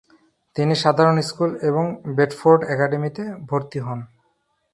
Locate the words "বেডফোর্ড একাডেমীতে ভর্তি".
2.15-3.79